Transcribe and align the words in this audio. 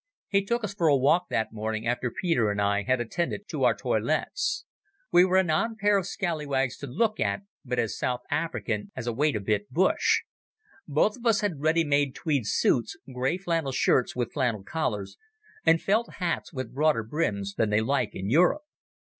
He 0.29 0.43
took 0.43 0.63
us 0.63 0.73
for 0.73 0.87
a 0.87 0.97
walk 0.97 1.29
that 1.29 1.53
morning 1.53 1.85
after 1.85 2.09
Peter 2.09 2.49
and 2.49 2.59
I 2.59 2.81
had 2.81 2.99
attended 2.99 3.47
to 3.49 3.65
our 3.65 3.75
toilets. 3.75 4.65
We 5.11 5.23
were 5.25 5.37
an 5.37 5.51
odd 5.51 5.77
pair 5.77 5.95
of 5.95 6.07
scallywags 6.07 6.75
to 6.79 6.87
look 6.87 7.19
at, 7.19 7.43
but 7.63 7.77
as 7.77 7.95
South 7.99 8.21
African 8.31 8.91
as 8.95 9.05
a 9.05 9.13
wait 9.13 9.35
a 9.35 9.39
bit 9.39 9.69
bush. 9.71 10.21
Both 10.87 11.17
of 11.17 11.27
us 11.27 11.41
had 11.41 11.59
ready 11.61 11.83
made 11.83 12.15
tweed 12.15 12.47
suits, 12.47 12.97
grey 13.13 13.37
flannel 13.37 13.73
shirts 13.73 14.15
with 14.15 14.33
flannel 14.33 14.63
collars, 14.63 15.17
and 15.67 15.79
felt 15.79 16.13
hats 16.15 16.51
with 16.51 16.73
broader 16.73 17.03
brims 17.03 17.53
than 17.53 17.69
they 17.69 17.81
like 17.81 18.15
in 18.15 18.27
Europe. 18.27 18.63